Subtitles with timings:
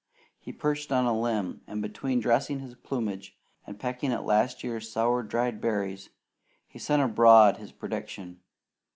[0.39, 4.91] He perched on a limb, and between dressing his plumage and pecking at last year's
[4.91, 6.09] sour dried berries,
[6.67, 8.39] he sent abroad his prediction.